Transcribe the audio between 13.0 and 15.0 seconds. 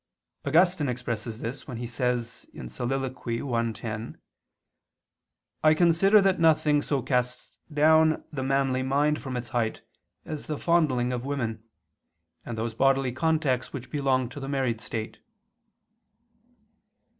contacts which belong to the married